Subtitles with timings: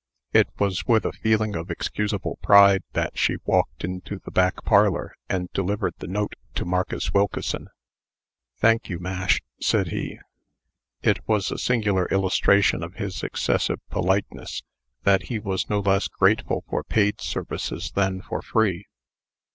[0.33, 5.15] It was with a feeling of excusable pride that she walked into the back parlor,
[5.29, 7.67] and delivered the note to Marcus Wilkeson.
[8.57, 10.17] "Thank you, Mash," said he.
[11.03, 14.63] It was a singular illustration of his excessive politeness,
[15.03, 18.87] that he was no less grateful for paid services than for free.